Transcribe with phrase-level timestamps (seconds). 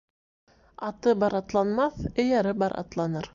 [0.87, 3.29] Аты бар атланмаҫ, эйәре бар атланыр.